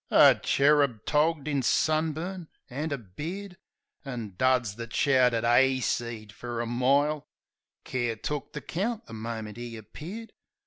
[0.09, 3.57] A cherub togged in sunburn an' a beard
[4.03, 7.27] An' duds that shouted" 'Ayseed 1" fer a mile:
[7.83, 10.33] Care took the count the minute 'e appeared.